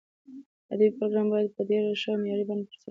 ادبي 0.73 0.91
پروګرامونه 0.97 1.33
باید 1.33 1.55
په 1.57 1.61
ډېر 1.69 1.83
ښه 2.01 2.09
او 2.13 2.17
معیاري 2.21 2.43
بڼه 2.49 2.55
سره 2.59 2.65
ترسره 2.67 2.73
شي. 2.73 2.77